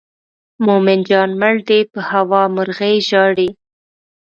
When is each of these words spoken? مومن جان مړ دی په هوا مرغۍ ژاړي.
مومن 0.65 0.99
جان 1.09 1.29
مړ 1.41 1.55
دی 1.69 1.79
په 1.91 1.99
هوا 2.09 2.43
مرغۍ 2.55 2.95
ژاړي. 3.09 3.49